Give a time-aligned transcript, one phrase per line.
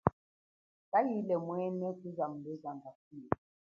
[0.91, 3.31] Kayile kwenyi kuwa mulwezanga kuya.